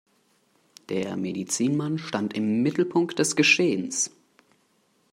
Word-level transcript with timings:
Der 0.89 1.15
Medizinmann 1.15 1.99
stand 1.99 2.33
im 2.33 2.63
Mittelpunkt 2.63 3.19
des 3.19 3.35
Geschehens. 3.35 4.09